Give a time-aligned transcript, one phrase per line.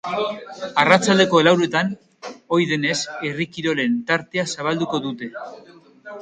[0.83, 1.91] Arratsaldeko lauretan,
[2.57, 2.97] ohi denez,
[3.29, 5.31] herri kirolen tartea zabalduko dute.